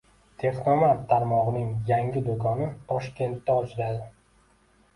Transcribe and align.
Texnomart 0.43 1.03
tarmog'ining 1.11 1.67
yangi 1.91 2.25
do'koni 2.31 2.71
Toshkentda 2.89 3.61
ochiladi 3.65 4.05